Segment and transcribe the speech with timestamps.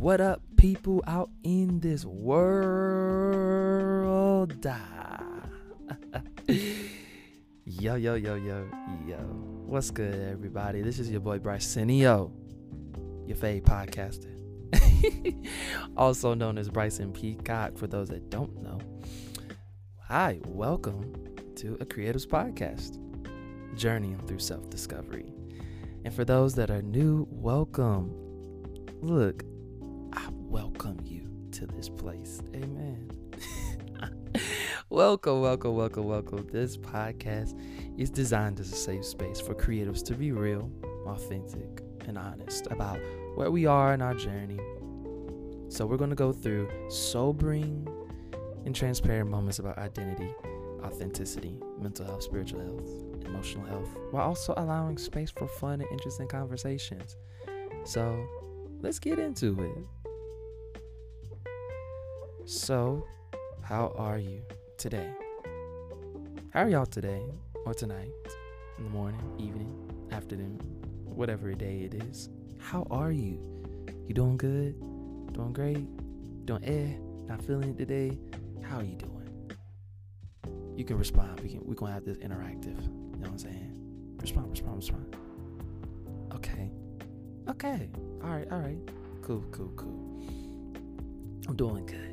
[0.00, 3.04] What up, people out in this world?
[7.66, 8.66] yo, yo, yo, yo,
[9.06, 9.18] yo.
[9.66, 10.80] What's good, everybody?
[10.80, 12.32] This is your boy Bryson Yo,
[13.26, 14.32] your fave podcaster.
[15.98, 18.78] also known as Bryson Peacock, for those that don't know.
[20.08, 21.12] Hi, welcome
[21.56, 22.96] to a Creatives Podcast,
[23.76, 25.34] journeying through self discovery.
[26.06, 28.14] And for those that are new, welcome.
[29.02, 29.44] Look,
[30.50, 32.42] welcome you to this place.
[32.56, 33.08] Amen.
[34.90, 36.48] welcome, welcome, welcome, welcome.
[36.50, 37.56] This podcast
[37.96, 40.68] is designed as a safe space for creatives to be real,
[41.06, 42.98] authentic, and honest about
[43.36, 44.58] where we are in our journey.
[45.68, 47.86] So, we're going to go through sobering
[48.66, 50.34] and transparent moments about identity,
[50.82, 56.26] authenticity, mental health, spiritual health, emotional health, while also allowing space for fun and interesting
[56.26, 57.16] conversations.
[57.84, 58.26] So,
[58.80, 60.09] let's get into it.
[62.50, 63.06] So,
[63.62, 64.42] how are you
[64.76, 65.08] today?
[66.52, 67.22] How are y'all today
[67.64, 68.10] or tonight,
[68.76, 69.72] in the morning, evening,
[70.10, 70.58] afternoon,
[71.04, 72.28] whatever day it is?
[72.58, 73.38] How are you?
[74.08, 74.80] You doing good?
[75.32, 75.86] Doing great?
[76.46, 76.98] Doing eh?
[77.28, 78.18] Not feeling it today?
[78.64, 79.52] How are you doing?
[80.74, 81.38] You can respond.
[81.38, 81.60] We can.
[81.62, 82.82] We're gonna have this interactive.
[82.82, 84.16] You know what I'm saying?
[84.20, 84.50] Respond.
[84.50, 84.76] Respond.
[84.78, 85.16] Respond.
[86.34, 86.72] Okay.
[87.48, 87.88] Okay.
[88.24, 88.50] All right.
[88.50, 88.78] All right.
[89.22, 89.44] Cool.
[89.52, 89.70] Cool.
[89.76, 90.24] Cool.
[91.46, 92.09] I'm doing good.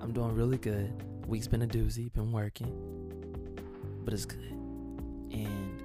[0.00, 0.92] I'm doing really good.
[1.26, 2.72] Week's been a doozy, been working,
[4.04, 4.38] but it's good.
[5.30, 5.80] And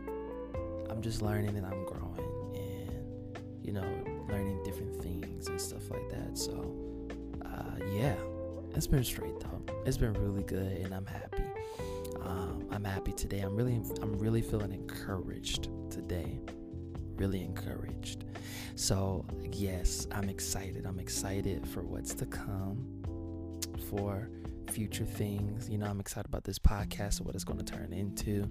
[0.89, 3.85] I'm just learning and I'm growing and, you know,
[4.29, 6.37] learning different things and stuff like that.
[6.37, 6.75] So,
[7.43, 8.15] uh, yeah,
[8.73, 9.61] it's been straight though.
[9.85, 11.43] It's been really good and I'm happy.
[12.21, 13.41] Um, I'm happy today.
[13.41, 16.39] I'm really, I'm really feeling encouraged today.
[17.17, 18.25] Really encouraged.
[18.75, 20.85] So, yes, I'm excited.
[20.85, 22.94] I'm excited for what's to come
[23.97, 24.29] for
[24.71, 25.69] future things.
[25.69, 28.49] You know, I'm excited about this podcast and what it's going to turn into.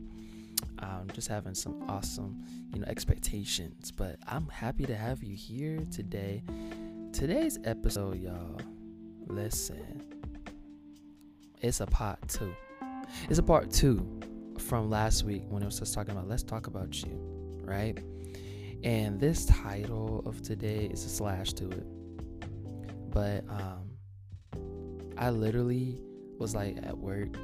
[0.79, 3.91] Um, just having some awesome, you know, expectations.
[3.91, 6.43] But I'm happy to have you here today.
[7.13, 8.61] Today's episode, y'all,
[9.27, 10.03] listen,
[11.61, 12.55] it's a part two.
[13.29, 14.21] It's a part two
[14.59, 17.19] from last week when it was just talking about let's talk about you,
[17.63, 17.99] right?
[18.83, 21.87] And this title of today is a slash to it.
[23.11, 23.94] But um
[25.17, 25.99] I literally
[26.39, 27.37] was like at work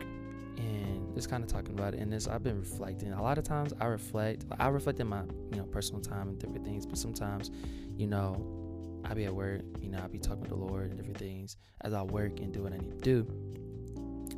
[0.56, 3.12] and just kind of talking about it and this I've been reflecting.
[3.12, 6.38] A lot of times I reflect I reflect in my, you know, personal time and
[6.38, 7.50] different things, but sometimes,
[7.97, 10.97] you know, I be at work, you know, I be talking to the Lord and
[10.97, 13.26] different things as I work and do what I need to do.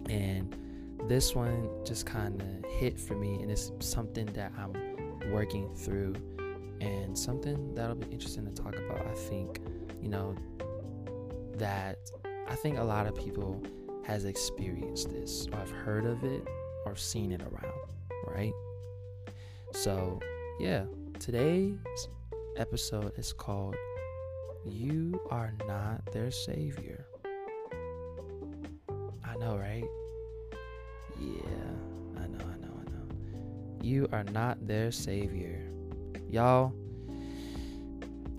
[0.09, 0.57] And
[1.09, 4.73] this one just kind of hit for me and it's something that I'm
[5.33, 6.15] working through
[6.81, 9.07] and something that'll be interesting to talk about.
[9.07, 9.61] I think,
[10.01, 10.35] you know,
[11.55, 11.99] that
[12.49, 13.63] I think a lot of people
[14.05, 16.47] has experienced this or have heard of it
[16.85, 17.93] or seen it around,
[18.27, 18.53] right?
[19.73, 20.21] So,
[20.59, 20.85] yeah,
[21.19, 21.79] today's
[22.57, 23.77] episode is called
[24.67, 27.07] You Are Not Their Savior.
[29.25, 29.85] I know, right?
[31.19, 33.83] Yeah, I know, I know, I know.
[33.83, 35.63] You are not their savior.
[36.29, 36.75] Y'all,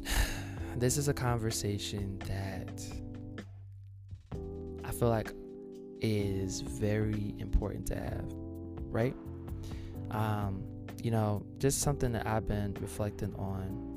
[0.75, 2.69] this is a conversation that
[4.93, 5.33] feel like
[6.01, 8.25] is very important to have,
[8.91, 9.15] right?
[10.11, 10.63] Um,
[11.01, 13.91] you know, just something that I've been reflecting on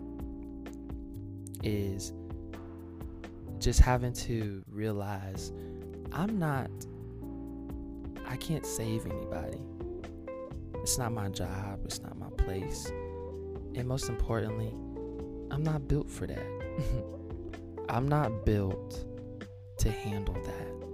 [1.63, 2.13] is
[3.59, 5.53] just having to realize
[6.13, 6.71] I'm not,
[8.27, 9.61] I can't save anybody.
[10.77, 12.87] It's not my job, it's not my place.
[13.75, 14.73] And most importantly,
[15.51, 16.47] I'm not built for that.
[17.89, 19.05] I'm not built
[19.79, 20.86] to handle that.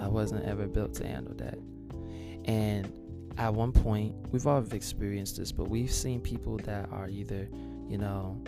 [0.00, 1.58] I wasn't ever built to handle that.
[2.44, 2.92] And
[3.38, 7.48] at one point, we've all experienced this, but we've seen people that are either,
[7.88, 8.42] you know,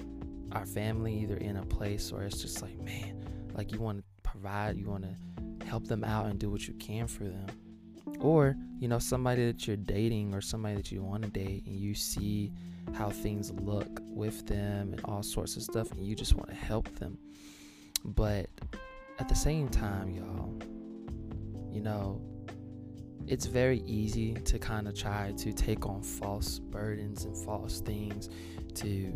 [0.52, 3.22] our family either in a place or it's just like, man,
[3.54, 6.74] like you want to provide, you want to help them out and do what you
[6.74, 7.46] can for them.
[8.20, 11.76] Or, you know, somebody that you're dating or somebody that you want to date and
[11.76, 12.50] you see
[12.94, 16.54] how things look with them and all sorts of stuff and you just want to
[16.54, 17.18] help them.
[18.04, 18.48] But
[19.18, 20.54] at the same time, y'all,
[21.78, 22.20] you know,
[23.28, 28.28] it's very easy to kind of try to take on false burdens and false things
[28.74, 29.14] to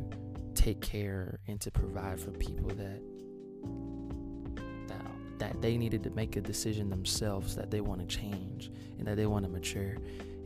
[0.55, 3.01] take care and to provide for people that
[4.87, 5.03] that
[5.39, 9.17] that they needed to make a decision themselves that they want to change and that
[9.17, 9.97] they want to mature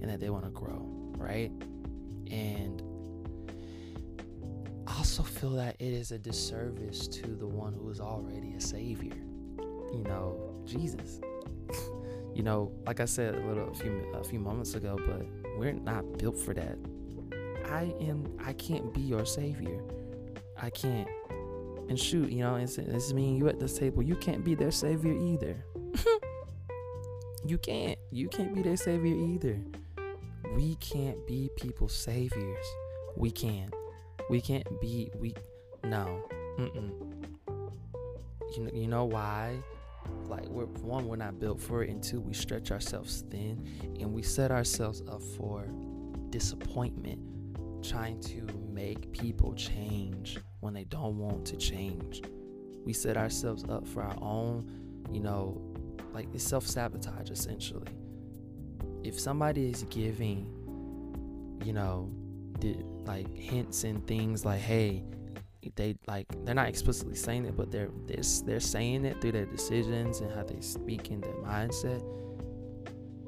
[0.01, 0.87] and that they want to grow,
[1.19, 1.53] right?
[2.31, 2.81] And
[4.87, 8.61] I'll also feel that it is a disservice to the one who is already a
[8.63, 9.19] savior.
[9.93, 11.21] You know, Jesus.
[12.37, 15.27] You know, like I said a little a few a few moments ago, but
[15.59, 16.77] we're not built for that.
[17.65, 19.81] I am I can't be your savior.
[20.61, 21.09] I can't.
[21.89, 24.03] And shoot, you know, it's, it's me and you at this table.
[24.03, 25.65] You can't be their savior either.
[27.47, 27.99] you can't.
[28.11, 29.59] You can't be their savior either.
[30.55, 32.67] We can't be people's saviors.
[33.17, 33.73] We can't.
[34.29, 35.35] We can't be we
[35.85, 36.29] no.
[36.59, 36.91] Mm-mm.
[38.55, 39.57] You know, you know why?
[40.29, 43.67] Like we're one, we're not built for it, and two, we stretch ourselves thin
[44.01, 45.67] and we set ourselves up for
[46.31, 47.21] disappointment
[47.83, 48.43] trying to
[48.73, 52.23] make people change when they don't want to change.
[52.85, 54.71] We set ourselves up for our own,
[55.13, 55.61] you know,
[56.13, 57.93] like it's self sabotage essentially.
[59.03, 60.51] If somebody is giving,
[61.65, 62.11] you know,
[63.05, 65.05] like hints and things like, hey,
[65.75, 69.47] they like they're not explicitly saying it, but they're they're, they're saying it through their
[69.47, 72.03] decisions and how they speak in their mindset.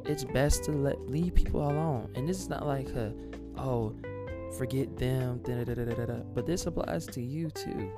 [0.04, 3.12] It's best to let leave people alone, and this is not like a
[3.56, 3.94] oh
[4.56, 5.40] forget them,
[6.34, 7.90] but this applies to you too,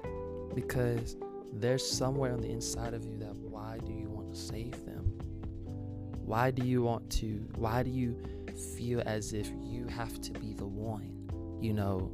[0.55, 1.17] because
[1.53, 5.05] there's somewhere on the inside of you that why do you want to save them?
[6.25, 7.47] Why do you want to?
[7.57, 8.17] Why do you
[8.77, 11.29] feel as if you have to be the one,
[11.61, 12.11] you know,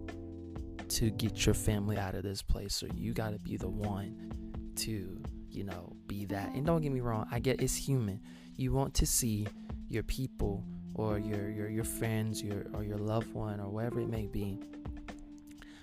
[0.90, 4.72] to get your family out of this place, So you got to be the one
[4.76, 6.54] to, you know, be that?
[6.54, 8.20] And don't get me wrong, I get it's human.
[8.56, 9.46] You want to see
[9.88, 14.08] your people or your your your friends, your or your loved one or whatever it
[14.08, 14.58] may be.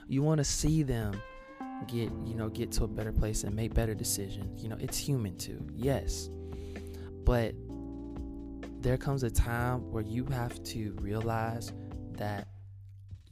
[0.08, 1.22] You want to see them
[1.88, 4.62] get, you know, get to a better place and make better decisions.
[4.62, 5.66] You know, it's human too.
[5.76, 6.30] Yes.
[7.24, 7.56] But
[8.82, 11.72] there comes a time where you have to realize
[12.18, 12.48] that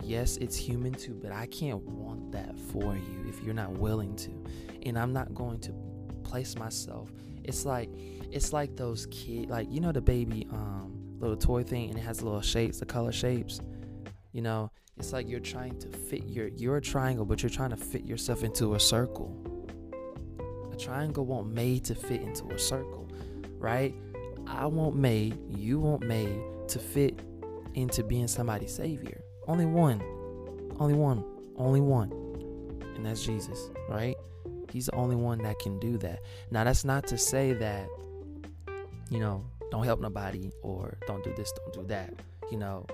[0.03, 4.15] yes, it's human too, but I can't want that for you if you're not willing
[4.17, 4.31] to.
[4.83, 5.73] And I'm not going to
[6.23, 7.11] place myself.
[7.43, 7.89] It's like
[8.31, 12.01] it's like those kid like you know the baby um little toy thing and it
[12.01, 13.61] has little shapes, the color shapes.
[14.31, 17.71] You know, it's like you're trying to fit your you're a triangle, but you're trying
[17.71, 19.35] to fit yourself into a circle.
[20.71, 23.07] A triangle won't made to fit into a circle,
[23.57, 23.93] right?
[24.47, 27.19] I want made, you want made to fit
[27.73, 29.21] into being somebody's savior.
[29.47, 30.01] Only one.
[30.79, 31.23] Only one.
[31.57, 32.11] Only one.
[32.95, 34.15] And that's Jesus, right?
[34.71, 36.21] He's the only one that can do that.
[36.49, 37.87] Now that's not to say that
[39.11, 42.13] you know, don't help nobody or don't do this, don't do that,
[42.49, 42.85] you know.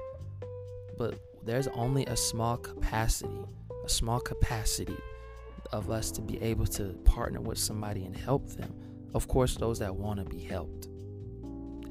[0.98, 3.40] But there's only a small capacity,
[3.86, 4.98] a small capacity
[5.72, 8.74] of us to be able to partner with somebody and help them.
[9.14, 10.88] Of course, those that want to be helped,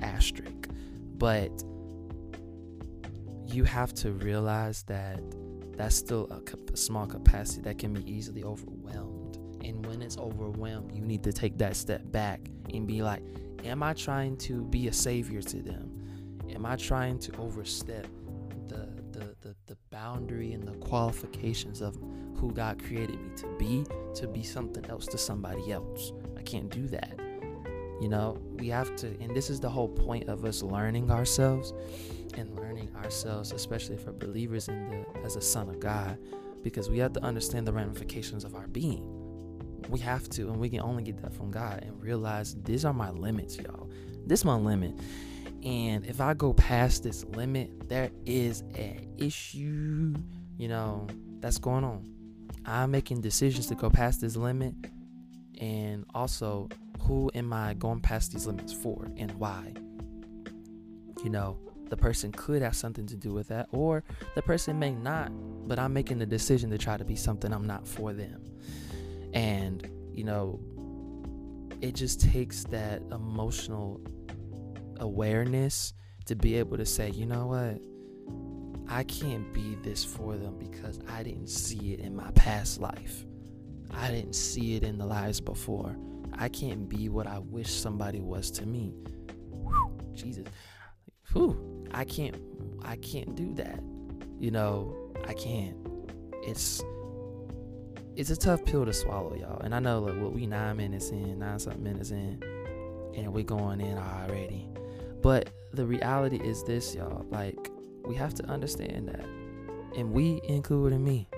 [0.02, 0.68] asterisk.
[1.16, 1.50] But
[3.48, 5.20] you have to realize that
[5.76, 9.36] that's still a, a small capacity that can be easily overwhelmed.
[9.64, 12.40] And when it's overwhelmed, you need to take that step back
[12.72, 13.22] and be like,
[13.64, 15.90] Am I trying to be a savior to them?
[16.50, 18.06] Am I trying to overstep
[18.68, 21.96] the, the, the, the boundary and the qualifications of
[22.36, 23.84] who God created me to be,
[24.14, 26.12] to be something else to somebody else?
[26.38, 27.18] I can't do that.
[28.00, 31.72] You know, we have to, and this is the whole point of us learning ourselves
[32.34, 32.65] and learning
[32.96, 36.18] ourselves, especially for believers in the as a son of God,
[36.62, 39.12] because we have to understand the ramifications of our being.
[39.88, 42.92] We have to, and we can only get that from God and realize these are
[42.92, 43.88] my limits, y'all.
[44.26, 44.98] This is my limit.
[45.62, 50.14] And if I go past this limit, there is an issue,
[50.58, 51.06] you know,
[51.40, 52.08] that's going on.
[52.64, 54.74] I'm making decisions to go past this limit.
[55.60, 56.68] And also,
[57.00, 59.72] who am I going past these limits for and why?
[61.22, 64.94] You know, the person could have something to do with that, or the person may
[64.94, 65.30] not,
[65.68, 68.42] but I'm making the decision to try to be something I'm not for them.
[69.32, 70.60] And, you know,
[71.80, 74.00] it just takes that emotional
[74.98, 75.92] awareness
[76.24, 77.80] to be able to say, you know what?
[78.88, 83.24] I can't be this for them because I didn't see it in my past life.
[83.92, 85.96] I didn't see it in the lives before.
[86.38, 88.94] I can't be what I wish somebody was to me.
[89.50, 90.46] Whew, Jesus.
[91.32, 92.36] Whew, I can't
[92.84, 93.80] I can't do that.
[94.38, 94.94] You know,
[95.26, 95.76] I can't.
[96.42, 96.84] It's
[98.14, 99.60] it's a tough pill to swallow, y'all.
[99.60, 102.42] And I know like what we nine minutes in, nine something minutes in,
[103.16, 104.68] and we going in already.
[105.22, 107.24] But the reality is this, y'all.
[107.30, 107.70] Like
[108.04, 109.24] we have to understand that,
[109.96, 111.28] and we including me.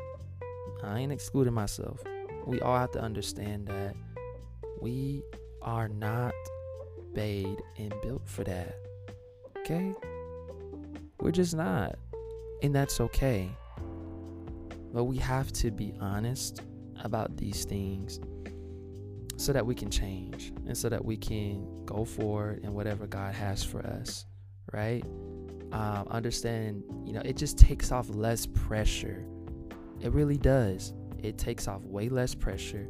[0.82, 2.02] I ain't excluding myself.
[2.46, 3.94] We all have to understand that
[4.80, 5.22] we
[5.62, 6.34] are not
[7.14, 8.74] made and built for that.
[9.58, 9.94] Okay?
[11.20, 11.96] We're just not.
[12.62, 13.50] And that's okay.
[14.92, 16.62] but we have to be honest
[17.04, 18.20] about these things
[19.36, 23.34] so that we can change and so that we can go forward in whatever God
[23.34, 24.26] has for us,
[24.72, 25.04] right?
[25.72, 29.24] Um, understand, you know, it just takes off less pressure.
[30.00, 30.92] It really does.
[31.22, 32.88] It takes off way less pressure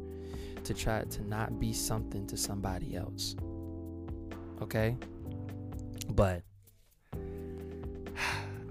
[0.63, 3.35] to try to not be something to somebody else.
[4.61, 4.97] Okay?
[6.09, 6.41] But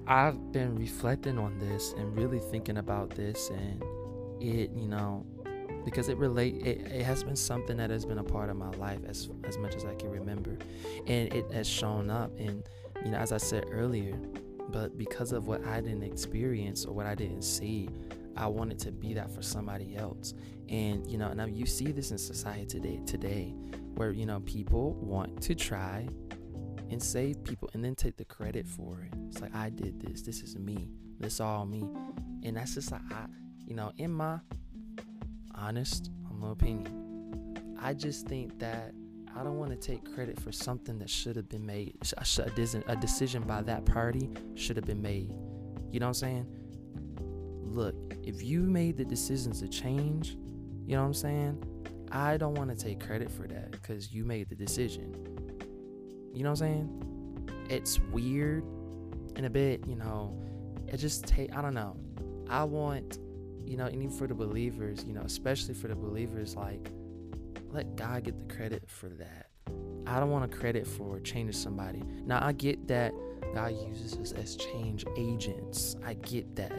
[0.08, 3.82] I've been reflecting on this and really thinking about this and
[4.40, 5.26] it, you know,
[5.84, 8.70] because it relate it, it has been something that has been a part of my
[8.70, 10.56] life as as much as I can remember.
[11.06, 12.62] And it has shown up and
[13.04, 14.16] you know, as I said earlier,
[14.70, 17.90] but because of what I didn't experience or what I didn't see,
[18.34, 20.32] I wanted to be that for somebody else.
[20.70, 23.54] And you know, now you see this in society today today
[23.94, 26.08] where you know people want to try
[26.90, 29.18] and save people and then take the credit for it.
[29.28, 30.22] It's like I did this.
[30.22, 30.88] This is me.
[31.18, 31.84] This all me.
[32.44, 33.26] And that's just like I
[33.68, 34.38] you know, in my
[35.54, 38.94] honest, humble opinion, I just think that
[39.36, 41.98] I don't want to take credit for something that should have been made.
[42.16, 45.34] A decision by that party should have been made.
[45.92, 46.46] You know what I'm saying?
[47.62, 50.30] Look, if you made the decisions to change,
[50.86, 51.62] you know what I'm saying?
[52.10, 55.14] I don't want to take credit for that because you made the decision.
[56.38, 57.50] You know what I'm saying?
[57.68, 58.62] It's weird
[59.34, 60.40] and a bit, you know,
[60.86, 61.96] it just take I don't know.
[62.48, 63.18] I want
[63.66, 66.90] you know, and even for the believers, you know, especially for the believers, like,
[67.70, 69.48] let God get the credit for that.
[70.06, 72.04] I don't want a credit for changing somebody.
[72.24, 73.12] Now, I get that
[73.52, 75.96] God uses us as change agents.
[76.06, 76.72] I get that.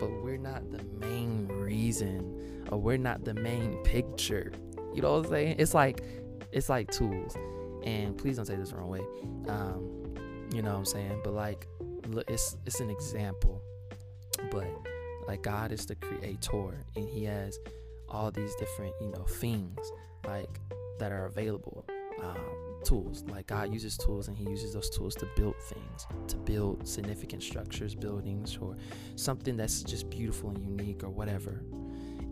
[0.00, 4.52] But we're not the main reason, or we're not the main picture.
[4.92, 5.56] You know what I'm saying?
[5.58, 6.02] It's like,
[6.52, 7.36] it's like tools.
[7.86, 9.00] And please don't take this the wrong way.
[9.48, 10.14] Um,
[10.52, 11.20] you know what I'm saying?
[11.24, 11.66] But like,
[12.28, 13.62] it's it's an example.
[14.50, 14.66] But
[15.26, 17.58] like God is the creator and he has
[18.08, 19.78] all these different, you know, things
[20.26, 20.60] like
[20.98, 21.84] that are available.
[22.22, 22.36] Um,
[22.84, 26.86] tools like God uses tools and he uses those tools to build things, to build
[26.86, 28.76] significant structures, buildings, or
[29.16, 31.62] something that's just beautiful and unique or whatever.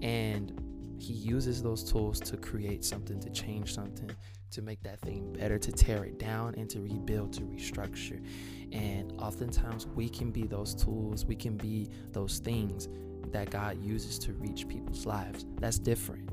[0.02, 0.52] And
[0.98, 4.10] he uses those tools to create something, to change something,
[4.54, 8.24] to make that thing better, to tear it down and to rebuild, to restructure.
[8.72, 12.88] And oftentimes we can be those tools, we can be those things
[13.32, 15.44] that God uses to reach people's lives.
[15.60, 16.30] That's different,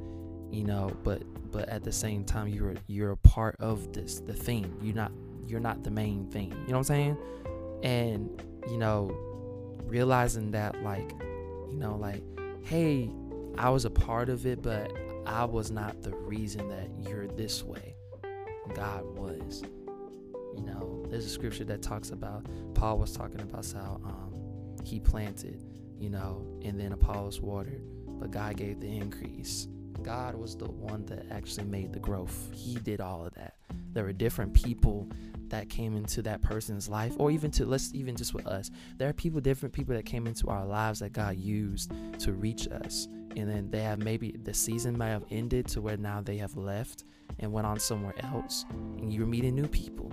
[0.52, 4.34] you know, but but at the same time you're you're a part of this the
[4.34, 4.74] thing.
[4.82, 5.12] You're not
[5.48, 6.52] you're not the main thing.
[6.52, 7.18] You know what I'm saying?
[7.84, 9.12] And you know,
[9.86, 11.12] realizing that like,
[11.70, 12.24] you know, like,
[12.64, 13.10] hey,
[13.58, 14.92] I was a part of it, but
[15.26, 17.96] I was not the reason that you're this way.
[18.74, 19.64] God was.
[20.56, 24.34] You know, there's a scripture that talks about Paul was talking about how um,
[24.84, 25.62] he planted,
[25.98, 27.84] you know, and then Apollos watered,
[28.20, 29.68] but God gave the increase.
[30.04, 32.50] God was the one that actually made the growth.
[32.54, 33.56] He did all of that.
[33.94, 35.08] There were different people
[35.50, 38.72] that came into that person's life, or even to let's even just with us.
[38.98, 42.68] There are people, different people that came into our lives that God used to reach
[42.68, 43.08] us.
[43.36, 46.58] And then they have maybe the season might have ended to where now they have
[46.58, 47.04] left
[47.42, 48.66] and went on somewhere else.
[48.70, 50.12] And you were meeting new people.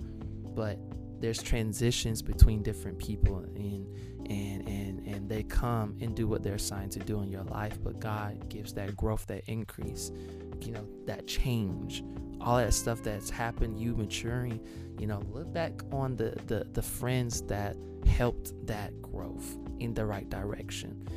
[0.55, 0.79] But
[1.21, 3.87] there's transitions between different people and
[4.29, 7.79] and and and they come and do what they're assigned to do in your life
[7.83, 10.13] but god gives that growth that increase
[10.61, 12.05] you know that change
[12.41, 14.61] all that stuff that's happened you maturing
[14.99, 20.05] you know look back on the the, the friends that helped that growth in the
[20.05, 21.09] right direction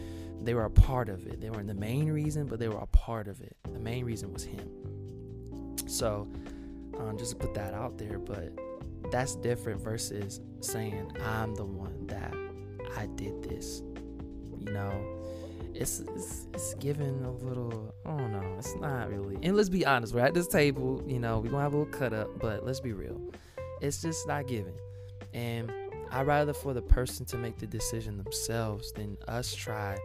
[0.44, 2.88] they were a part of it they weren't the main reason but they were a
[2.88, 4.70] part of it the main reason was him
[5.92, 6.28] so
[6.98, 8.52] um, just to put that out there but
[9.12, 12.34] that's different versus saying i'm the one that
[12.98, 13.82] i did this
[14.60, 15.22] you know
[15.74, 19.38] it's, it's it's given a little I don't know, it's not really.
[19.42, 21.94] And let's be honest, we're at this table, you know, we're gonna have a little
[21.94, 23.20] cut up, but let's be real.
[23.80, 24.78] It's just not giving.
[25.34, 25.72] And
[26.12, 29.98] I'd rather for the person to make the decision themselves than us try,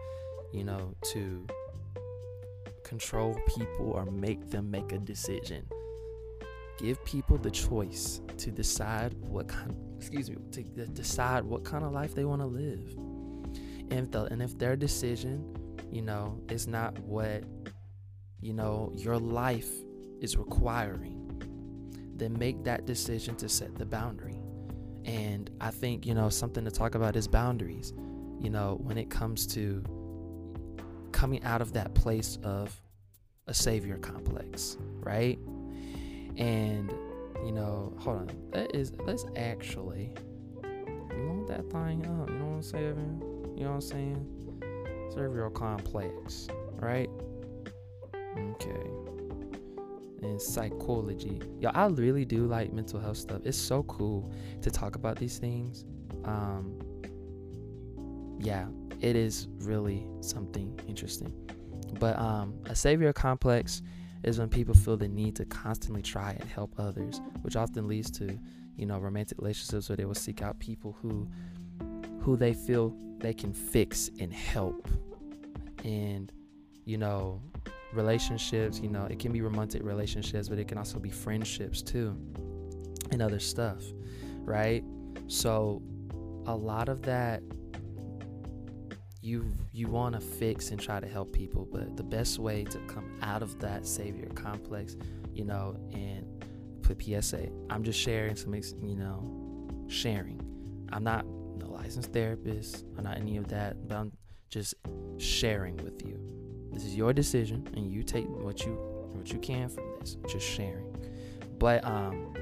[0.53, 1.47] you know, to
[2.85, 5.67] control people or make them make a decision.
[6.79, 11.93] Give people the choice to decide what kind excuse me, to decide what kind of
[11.93, 12.95] life they want to live.
[13.91, 15.57] And if, the, and if their decision
[15.91, 17.45] you know, it's not what,
[18.41, 19.71] you know, your life
[20.21, 21.23] is requiring,
[22.17, 24.39] then make that decision to set the boundary.
[25.05, 27.93] And I think, you know, something to talk about is boundaries.
[28.41, 29.83] You know, when it comes to
[31.13, 32.79] coming out of that place of
[33.47, 35.39] a savior complex, right?
[36.37, 36.93] And,
[37.45, 38.31] you know, hold on.
[38.53, 40.13] That is, let's actually
[40.63, 42.29] load that thing up.
[42.31, 43.23] You know what I'm saying?
[43.57, 45.11] You know what I'm saying?
[45.13, 47.09] Cerebral complex, right?
[48.15, 48.91] Okay.
[50.23, 51.41] And psychology.
[51.61, 53.43] Yo, I really do like mental health stuff.
[53.45, 55.85] It's so cool to talk about these things.
[56.25, 56.79] Um,
[58.39, 58.67] yeah,
[59.01, 61.33] it is really something interesting.
[61.99, 63.83] But um, a savior complex
[64.27, 68.11] is when people feel the need to constantly try and help others, which often leads
[68.11, 68.39] to,
[68.77, 71.29] you know, romantic relationships where they will seek out people who
[72.21, 74.89] who they feel they can fix and help.
[75.85, 76.33] And,
[76.85, 77.41] you know,
[77.93, 82.17] relationships, you know, it can be romantic relationships, but it can also be friendships too
[83.13, 83.85] and other stuff,
[84.41, 84.83] right?
[85.29, 85.83] So
[86.47, 87.43] a lot of that
[89.27, 92.79] you you want to fix and try to help people, but the best way to
[92.87, 94.97] come out of that savior complex,
[95.35, 96.25] you know, and
[96.83, 100.41] put PSA, I'm just sharing some, you know, sharing.
[100.93, 101.25] I'm not
[101.61, 102.85] a licensed therapist.
[102.97, 104.13] I'm not any of that, but I'm
[104.49, 104.75] just
[105.19, 106.21] sharing with you.
[106.73, 108.75] This is your decision, and you take what you
[109.13, 110.17] what you can from this.
[110.29, 110.87] Just sharing.
[111.59, 112.33] But um,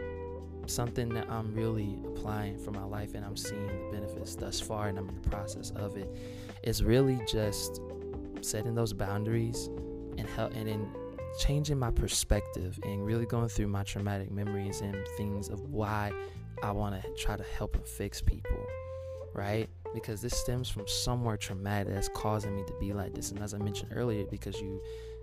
[0.66, 4.88] something that I'm really applying for my life, and I'm seeing the benefits thus far,
[4.88, 6.14] and I'm in the process of it
[6.64, 7.80] is really just
[8.40, 9.68] setting those boundaries
[10.18, 10.88] and help and in
[11.38, 16.12] changing my perspective and really going through my traumatic memories and things of why
[16.62, 18.66] I want to try to help and fix people,
[19.34, 19.68] right?
[19.92, 23.30] Because this stems from somewhere traumatic that's causing me to be like this.
[23.30, 24.80] And as I mentioned earlier, because you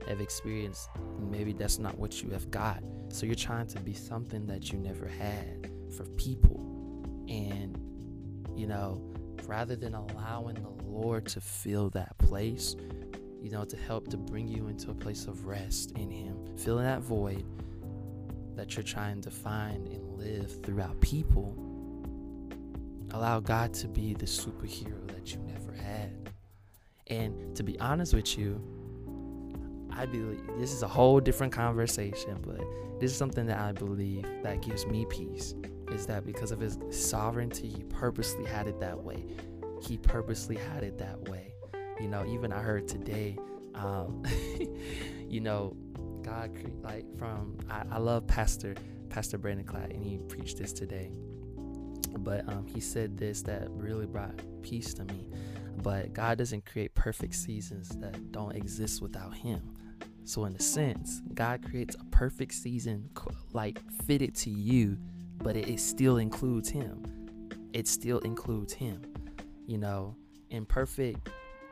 [0.08, 2.84] have experienced, maybe that's not what you have got.
[3.10, 6.60] So you're trying to be something that you never had for people.
[7.30, 7.78] And,
[8.56, 9.02] you know,
[9.48, 12.76] rather than allowing the Lord to fill that place,
[13.42, 16.86] you know, to help to bring you into a place of rest in Him, filling
[16.86, 17.46] that void
[18.56, 21.56] that you're trying to find and live throughout people.
[23.12, 26.30] Allow God to be the superhero that you never had.
[27.08, 28.62] And to be honest with you,
[29.92, 32.62] I believe this is a whole different conversation, but
[33.00, 35.56] this is something that I believe that gives me peace
[35.92, 39.26] is that because of his sovereignty, he purposely had it that way.
[39.82, 41.54] He purposely had it that way.
[42.00, 43.38] You know, even I heard today,
[43.76, 44.24] um,
[45.28, 45.76] you know,
[46.24, 48.76] God, like from, I, I love Pastor,
[49.10, 51.12] Pastor Brandon Clatt, and he preached this today.
[52.20, 55.28] But um, he said this that really brought peace to me.
[55.82, 59.74] But God doesn't create perfect seasons that don't exist without Him.
[60.26, 63.10] So, in a sense, God creates a perfect season
[63.54, 64.98] like fitted to you
[65.44, 67.04] but it, it still includes him.
[67.74, 69.02] It still includes him.
[69.72, 70.18] You know,
[70.50, 71.30] imperfect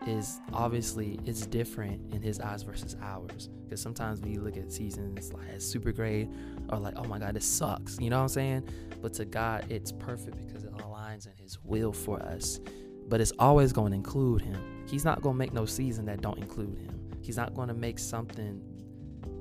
[0.07, 3.49] is obviously it's different in his eyes versus ours.
[3.65, 6.29] Because sometimes we look at seasons like as super great
[6.69, 7.99] or like, oh my God, this sucks.
[7.99, 8.69] You know what I'm saying?
[9.01, 12.61] But to God, it's perfect because it aligns in his will for us.
[13.09, 14.85] But it's always going to include him.
[14.87, 17.17] He's not going to make no season that don't include him.
[17.21, 18.61] He's not going to make something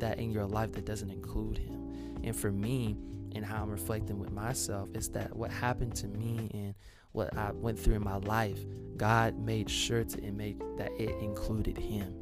[0.00, 2.18] that in your life that doesn't include him.
[2.24, 2.96] And for me,
[3.34, 6.74] and how I'm reflecting with myself is that what happened to me and
[7.12, 8.58] what I went through in my life,
[8.96, 12.14] God made sure to it made that it included him.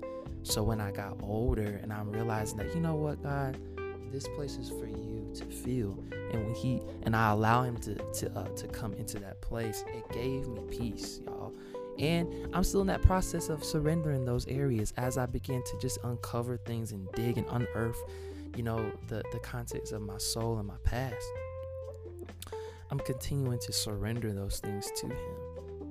[0.43, 3.59] So when I got older and I'm realizing that, you know what, God,
[4.13, 6.03] this place is for you to feel.
[6.33, 9.85] And when he and I allow him to to uh, to come into that place,
[9.89, 11.53] it gave me peace, y'all.
[11.99, 15.99] And I'm still in that process of surrendering those areas as I begin to just
[16.05, 17.99] uncover things and dig and unearth
[18.57, 21.27] you know, the, the context of my soul and my past.
[22.91, 25.37] I'm continuing to surrender those things to Him,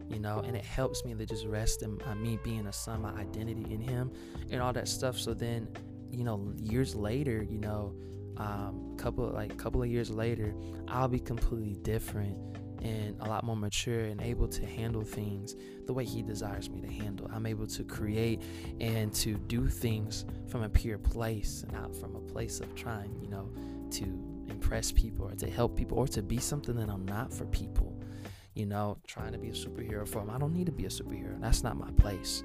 [0.10, 3.02] you know, and it helps me to just rest in uh, me being a son,
[3.02, 4.12] my identity in Him,
[4.50, 5.18] and all that stuff.
[5.18, 5.68] So then,
[6.10, 7.96] you know, years later, you know,
[8.38, 10.54] um, couple like couple of years later,
[10.88, 12.38] I'll be completely different
[12.82, 15.56] and a lot more mature and able to handle things
[15.86, 17.30] the way He desires me to handle.
[17.34, 18.42] I'm able to create
[18.80, 23.18] and to do things from a pure place, and not from a place of trying,
[23.22, 23.50] you know,
[23.92, 27.46] to impress people or to help people or to be something that I'm not for
[27.46, 27.94] people.
[28.54, 30.30] You know, trying to be a superhero for them.
[30.30, 31.40] I don't need to be a superhero.
[31.42, 32.44] That's not my place.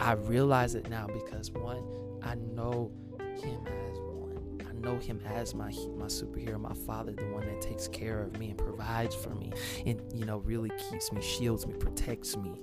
[0.00, 1.84] I realize it now because one,
[2.22, 2.90] I know
[3.36, 4.22] Him as one.
[4.68, 8.38] I know him as my my superhero, my father, the one that takes care of
[8.38, 9.52] me and provides for me,
[9.86, 12.60] and you know really keeps me, shields me, protects me,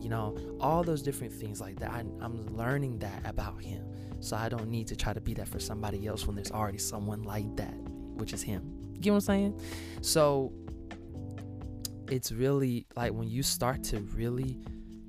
[0.00, 1.90] you know all those different things like that.
[1.90, 3.84] I, I'm learning that about him,
[4.20, 6.78] so I don't need to try to be that for somebody else when there's already
[6.78, 7.74] someone like that,
[8.18, 8.62] which is him.
[8.94, 9.60] You get what I'm saying?
[10.02, 10.52] So
[12.10, 14.58] it's really like when you start to really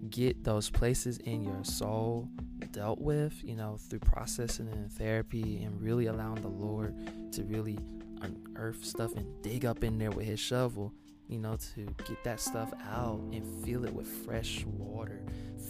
[0.10, 2.30] get those places in your soul
[2.72, 6.95] dealt with, you know, through processing and therapy and really allowing the Lord
[7.34, 7.78] to really
[8.22, 10.93] unearth stuff and dig up in there with his shovel,
[11.28, 15.22] you know, to get that stuff out and fill it with fresh water,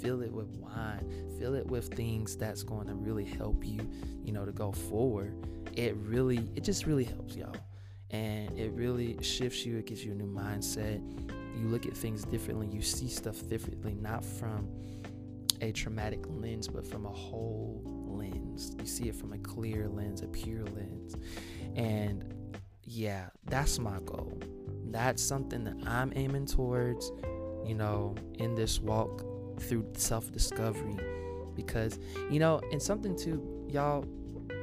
[0.01, 1.05] fill it with wine,
[1.39, 3.79] fill it with things that's going to really help you,
[4.23, 5.33] you know, to go forward.
[5.75, 7.55] It really, it just really helps y'all.
[8.11, 11.01] And it really shifts you, it gives you a new mindset.
[11.55, 14.67] You look at things differently, you see stuff differently, not from
[15.61, 18.75] a traumatic lens, but from a whole lens.
[18.79, 21.15] You see it from a clear lens, a pure lens.
[21.75, 22.33] And
[22.83, 24.39] yeah, that's my goal.
[24.85, 27.11] That's something that I'm aiming towards,
[27.65, 29.23] you know, in this walk
[29.59, 30.97] through self discovery.
[31.55, 31.99] Because,
[32.31, 34.05] you know, and something too, y'all,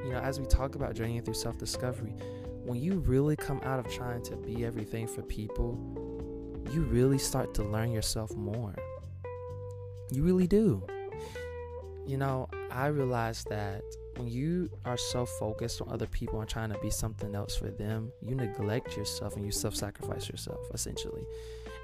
[0.06, 2.14] you know, as we talk about journeying through self discovery,
[2.64, 5.76] when you really come out of trying to be everything for people,
[6.72, 8.74] you really start to learn yourself more.
[10.12, 10.86] You really do.
[12.06, 13.82] You know, I realized that
[14.16, 17.70] when you are so focused on other people and trying to be something else for
[17.70, 21.26] them, you neglect yourself and you self-sacrifice yourself essentially.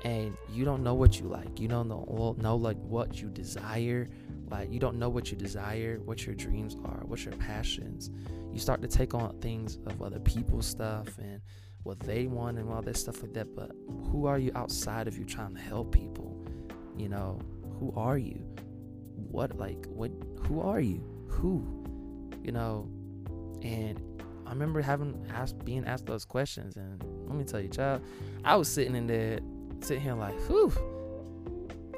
[0.05, 1.61] And you don't know what you like.
[1.61, 4.09] You don't know know like what you desire.
[4.51, 8.11] Like you don't know what you desire, what your dreams are, what your passions.
[8.53, 11.41] You start to take on things of other people's stuff and
[11.85, 13.55] what they want and all that stuff like that.
[13.55, 13.71] But
[14.11, 16.45] who are you outside of you trying to help people?
[16.97, 17.39] You know,
[17.79, 18.45] who are you?
[19.31, 20.11] What like what
[20.41, 21.05] who are you?
[21.29, 21.83] Who?
[22.43, 22.89] you know,
[23.63, 24.01] and
[24.47, 28.03] I remember having asked, being asked those questions, and let me tell you, child,
[28.45, 29.41] I was sitting in there,
[29.83, 30.73] sitting here like, whew.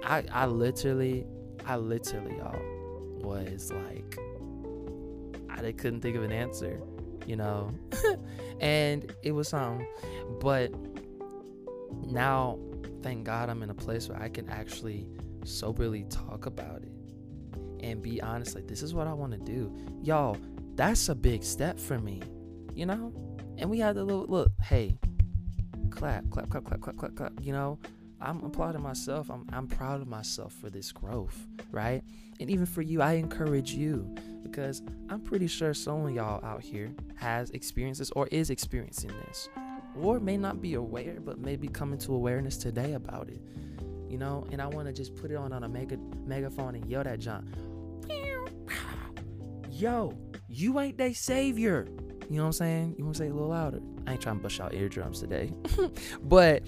[0.03, 1.27] I, I literally,
[1.64, 2.61] I literally, y'all,
[3.23, 4.18] was like,
[5.49, 6.81] I couldn't think of an answer,
[7.27, 7.73] you know,
[8.61, 9.87] and it was um,
[10.40, 10.73] but
[12.07, 12.59] now,
[13.03, 15.07] thank God, I'm in a place where I can actually
[15.44, 16.94] soberly talk about it
[17.85, 19.73] and be honest like this is what I want to do.
[20.03, 20.37] Y'all,
[20.75, 22.23] that's a big step for me.
[22.75, 23.12] You know?
[23.59, 24.99] And we had the little look, hey,
[25.95, 27.33] clap, clap, clap, clap, clap, clap, clap.
[27.41, 27.79] You know,
[28.21, 29.31] I'm applauding myself.
[29.31, 32.03] I'm I'm proud of myself for this growth, right?
[32.41, 36.63] And even for you, I encourage you because I'm pretty sure some of y'all out
[36.63, 39.49] here has experiences or is experiencing this.
[39.97, 43.41] Or may not be aware, but may be coming to awareness today about it.
[44.09, 46.85] You know, and I want to just put it on on a mega megaphone and
[46.87, 47.49] yell that John
[49.75, 50.17] yo,
[50.49, 51.89] you ain't they savior.
[52.31, 52.95] You know what I'm saying?
[52.99, 53.81] You want to say it a little louder?
[54.07, 55.53] I ain't trying to bust out eardrums today.
[56.23, 56.63] but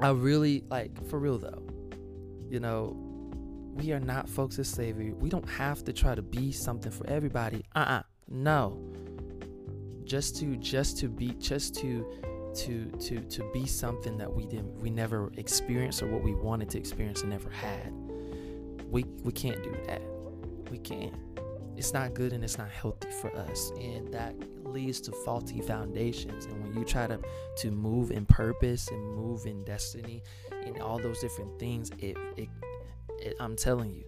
[0.00, 1.62] I really, like, for real though,
[2.50, 2.96] you know,
[3.74, 5.12] we are not folks as slavery.
[5.12, 7.64] We don't have to try to be something for everybody.
[7.74, 8.78] Uh uh No.
[10.04, 12.06] Just to, just to be, just to,
[12.54, 16.68] to, to, to be something that we didn't, we never experienced or what we wanted
[16.70, 17.90] to experience and never had.
[18.90, 20.02] We, we can't do that.
[20.70, 21.14] We can't
[21.76, 24.34] it's not good and it's not healthy for us and that
[24.64, 26.46] leads to faulty foundations.
[26.46, 27.20] And when you try to
[27.58, 30.22] to move in purpose and move in destiny
[30.64, 32.48] and all those different things it, it,
[33.18, 34.04] it i'm telling you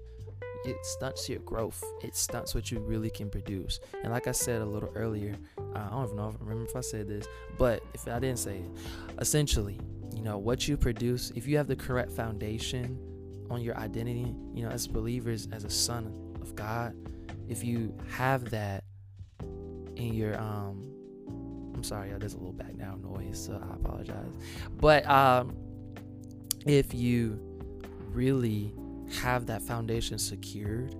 [0.64, 1.84] it stunts your growth.
[2.02, 3.78] It stunts what you really can produce.
[4.02, 5.36] And like i said a little earlier
[5.74, 7.26] i don't even know if I remember if i said this
[7.58, 8.70] but if i didn't say it
[9.18, 9.78] essentially
[10.14, 12.98] you know what you produce if you have the correct foundation
[13.50, 16.06] on your identity you know as believers as a son
[16.40, 16.94] of god
[17.48, 18.84] if you have that
[19.96, 20.92] in your um
[21.74, 24.34] I'm sorry, there's a little background noise, so I apologize.
[24.80, 25.56] But um
[26.66, 27.38] if you
[28.10, 28.74] really
[29.20, 30.96] have that foundation secured,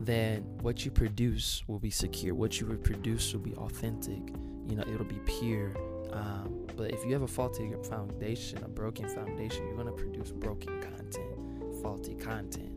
[0.00, 2.34] then what you produce will be secure.
[2.34, 4.20] What you produce will be authentic.
[4.68, 5.76] You know, it'll be pure.
[6.12, 10.80] Um, but if you have a faulty foundation, a broken foundation, you're gonna produce broken
[10.80, 12.72] content, faulty content,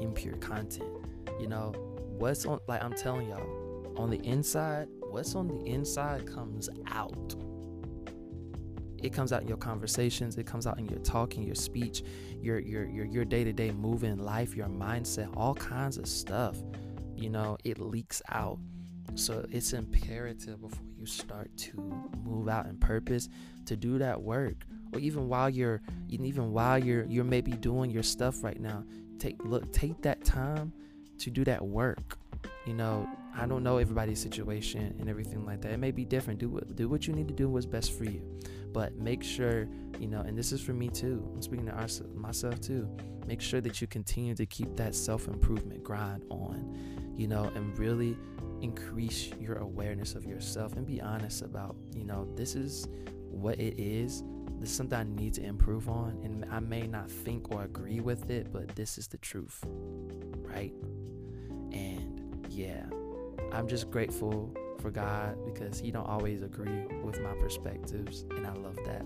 [0.00, 1.03] impure content.
[1.40, 1.72] You know,
[2.18, 7.34] what's on, like I'm telling y'all, on the inside, what's on the inside comes out.
[9.02, 12.02] It comes out in your conversations, it comes out in your talking, your speech,
[12.40, 16.56] your your your your day-to-day moving life, your mindset, all kinds of stuff.
[17.14, 18.58] You know, it leaks out.
[19.14, 21.76] So it's imperative before you start to
[22.24, 23.28] move out in purpose
[23.66, 24.64] to do that work.
[24.92, 28.84] Or even while you're even while you're you're maybe doing your stuff right now,
[29.18, 30.72] take look take that time
[31.18, 32.18] to do that work.
[32.66, 35.72] You know, I don't know everybody's situation and everything like that.
[35.72, 36.40] It may be different.
[36.40, 38.22] Do what do what you need to do what's best for you.
[38.72, 39.68] But make sure,
[40.00, 41.28] you know, and this is for me too.
[41.34, 42.88] I'm speaking to our, myself too.
[43.26, 48.16] Make sure that you continue to keep that self-improvement grind on, you know, and really
[48.60, 52.88] increase your awareness of yourself and be honest about, you know, this is
[53.30, 54.22] what it is.
[54.60, 58.00] This is something I need to improve on, and I may not think or agree
[58.00, 59.62] with it, but this is the truth,
[60.40, 60.72] right?
[61.72, 62.84] And yeah,
[63.52, 68.52] I'm just grateful for God because He don't always agree with my perspectives, and I
[68.54, 69.04] love that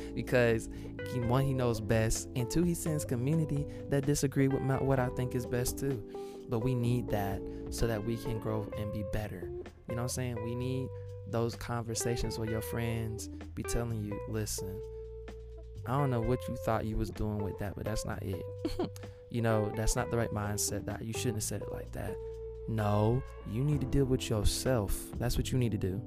[0.14, 0.68] because
[1.12, 4.98] he, one He knows best, and two He sends community that disagree with my, what
[4.98, 6.02] I think is best too.
[6.48, 9.50] But we need that so that we can grow and be better.
[9.88, 10.44] You know what I'm saying?
[10.44, 10.88] We need
[11.30, 14.80] those conversations where your friends be telling you, listen,
[15.86, 18.42] I don't know what you thought you was doing with that, but that's not it.
[19.30, 20.84] you know, that's not the right mindset.
[20.84, 22.14] That you shouldn't have said it like that.
[22.68, 24.94] No, you need to deal with yourself.
[25.18, 26.02] That's what you need to do.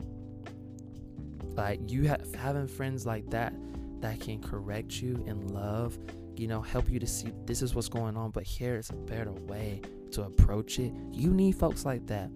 [1.55, 3.53] Like you have having friends like that
[4.01, 5.97] that can correct you in love,
[6.35, 8.93] you know, help you to see this is what's going on, but here is a
[8.93, 10.93] better way to approach it.
[11.11, 12.29] You need folks like that,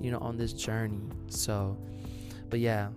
[0.00, 1.00] you know, on this journey.
[1.28, 1.76] So,
[2.50, 2.88] but yeah,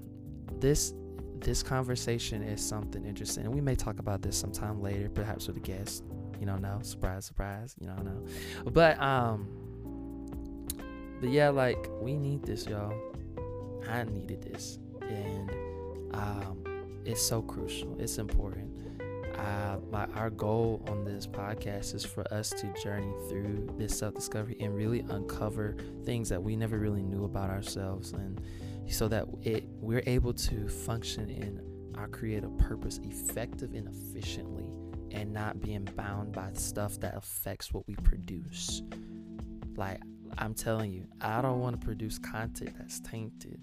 [0.60, 0.94] this
[1.40, 3.46] this conversation is something interesting.
[3.46, 6.04] And we may talk about this sometime later, perhaps with a guest.
[6.40, 6.80] You know, no.
[6.82, 7.76] Surprise, surprise.
[7.80, 8.26] You know.
[8.72, 9.48] But um
[11.20, 12.94] but yeah, like we need this, y'all.
[13.90, 14.80] I needed this.
[15.02, 15.52] And
[16.14, 16.64] um
[17.06, 17.96] it's so crucial.
[18.00, 18.89] It's important.
[19.40, 24.14] Uh, my our goal on this podcast is for us to journey through this self
[24.14, 28.12] discovery and really uncover things that we never really knew about ourselves.
[28.12, 28.42] And
[28.90, 31.62] so that it we're able to function in
[31.96, 34.66] our creative purpose effective and efficiently
[35.12, 38.82] and not being bound by stuff that affects what we produce.
[39.78, 40.02] Like
[40.38, 43.60] i'm telling you i don't want to produce content that's tainted.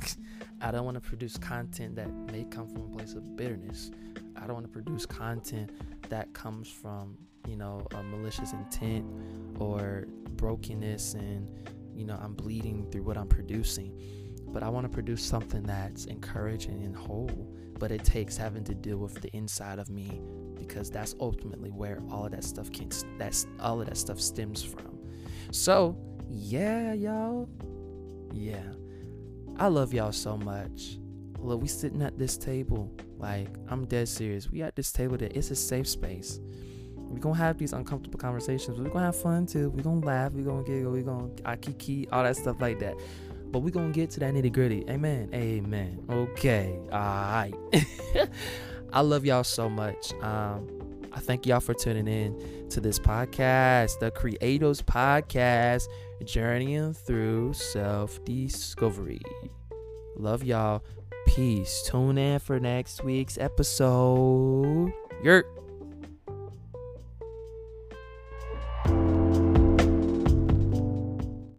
[0.60, 3.90] I don't want to produce content that may come from a place of bitterness
[4.36, 5.70] i don't want to produce content
[6.08, 7.16] that comes from
[7.48, 9.04] you know a malicious intent
[9.58, 11.48] or brokenness and
[11.94, 13.92] you know i'm bleeding through what i'm producing
[14.56, 17.28] but I want to produce something that's encouraging and whole.
[17.78, 20.22] But it takes having to deal with the inside of me
[20.58, 24.62] because that's ultimately where all of that stuff can that's all of that stuff stems
[24.62, 24.98] from.
[25.50, 25.94] So,
[26.30, 27.50] yeah, y'all.
[28.32, 28.72] Yeah.
[29.58, 30.96] I love y'all so much.
[31.38, 32.90] Look, we sitting at this table.
[33.18, 34.50] Like, I'm dead serious.
[34.50, 36.40] We at this table that it's a safe space.
[36.96, 38.78] We're gonna have these uncomfortable conversations.
[38.78, 39.70] We're gonna have fun too.
[39.70, 40.32] We're gonna laugh.
[40.32, 40.92] We're gonna giggle.
[40.92, 42.96] We're gonna akiki, all that stuff like that.
[43.50, 44.84] But we're to get to that nitty gritty.
[44.90, 45.30] Amen.
[45.32, 46.04] Amen.
[46.10, 46.78] Okay.
[46.92, 47.54] All right.
[48.92, 50.12] I love y'all so much.
[50.14, 50.68] Um,
[51.12, 55.86] I thank y'all for tuning in to this podcast, the Creators Podcast,
[56.24, 59.22] journeying through self discovery.
[60.16, 60.82] Love y'all.
[61.36, 61.82] Peace.
[61.82, 64.90] Tune in for next week's episode.
[65.22, 65.46] Yurt.